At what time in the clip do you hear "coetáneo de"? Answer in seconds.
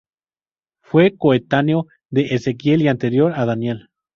1.15-2.33